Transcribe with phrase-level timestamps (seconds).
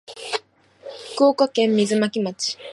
[1.13, 2.57] 福岡県水巻町